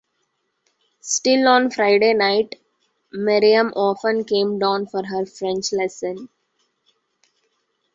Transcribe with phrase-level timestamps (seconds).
[1.01, 2.55] Still on Friday night
[3.11, 6.27] Miriam often came down for her French lesson.